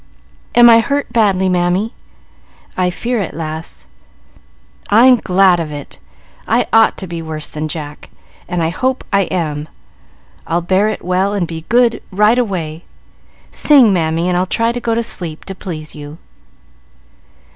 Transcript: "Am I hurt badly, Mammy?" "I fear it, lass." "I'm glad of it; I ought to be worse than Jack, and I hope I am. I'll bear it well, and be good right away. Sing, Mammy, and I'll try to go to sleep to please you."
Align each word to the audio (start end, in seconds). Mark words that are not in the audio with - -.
"Am 0.55 0.67
I 0.67 0.79
hurt 0.79 1.13
badly, 1.13 1.47
Mammy?" 1.47 1.93
"I 2.75 2.89
fear 2.89 3.19
it, 3.19 3.35
lass." 3.35 3.85
"I'm 4.89 5.17
glad 5.17 5.59
of 5.59 5.71
it; 5.71 5.99
I 6.47 6.65
ought 6.73 6.97
to 6.97 7.05
be 7.05 7.21
worse 7.21 7.49
than 7.49 7.67
Jack, 7.67 8.09
and 8.47 8.63
I 8.63 8.69
hope 8.69 9.03
I 9.13 9.25
am. 9.29 9.69
I'll 10.47 10.61
bear 10.63 10.89
it 10.89 11.05
well, 11.05 11.33
and 11.33 11.47
be 11.47 11.65
good 11.69 12.01
right 12.09 12.39
away. 12.39 12.83
Sing, 13.51 13.93
Mammy, 13.93 14.27
and 14.27 14.35
I'll 14.35 14.47
try 14.47 14.71
to 14.71 14.79
go 14.79 14.95
to 14.95 15.03
sleep 15.03 15.45
to 15.45 15.53
please 15.53 15.93
you." 15.93 16.17